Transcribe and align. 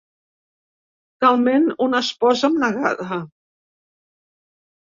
Talment 1.25 1.67
una 1.87 2.01
esposa 2.07 2.49
abnegada. 2.51 3.21